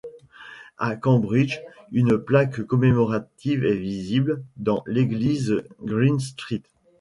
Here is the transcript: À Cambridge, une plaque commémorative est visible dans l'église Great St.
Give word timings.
À 0.79 0.95
Cambridge, 0.95 1.61
une 1.91 2.17
plaque 2.17 2.63
commémorative 2.63 3.63
est 3.65 3.75
visible 3.77 4.43
dans 4.57 4.83
l'église 4.87 5.61
Great 5.83 6.19
St. 6.19 6.63